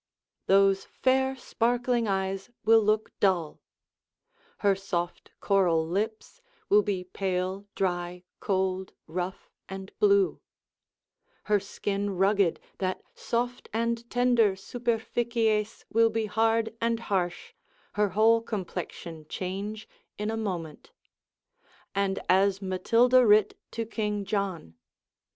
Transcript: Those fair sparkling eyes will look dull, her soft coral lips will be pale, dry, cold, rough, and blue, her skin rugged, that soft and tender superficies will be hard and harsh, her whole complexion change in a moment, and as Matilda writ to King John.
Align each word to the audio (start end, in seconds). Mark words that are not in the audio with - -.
Those 0.47 0.85
fair 0.85 1.35
sparkling 1.35 2.07
eyes 2.07 2.49
will 2.65 2.81
look 2.81 3.11
dull, 3.19 3.61
her 4.65 4.75
soft 4.75 5.29
coral 5.39 5.87
lips 5.87 6.41
will 6.69 6.81
be 6.81 7.03
pale, 7.03 7.67
dry, 7.75 8.23
cold, 8.39 8.93
rough, 9.05 9.51
and 9.69 9.91
blue, 9.99 10.41
her 11.43 11.59
skin 11.59 12.17
rugged, 12.17 12.59
that 12.79 13.03
soft 13.13 13.69
and 13.71 14.09
tender 14.09 14.55
superficies 14.55 15.85
will 15.93 16.09
be 16.09 16.25
hard 16.25 16.75
and 16.81 17.01
harsh, 17.01 17.53
her 17.93 18.09
whole 18.09 18.41
complexion 18.41 19.27
change 19.29 19.87
in 20.17 20.31
a 20.31 20.35
moment, 20.35 20.89
and 21.93 22.17
as 22.27 22.59
Matilda 22.59 23.23
writ 23.23 23.55
to 23.69 23.85
King 23.85 24.25
John. 24.25 24.73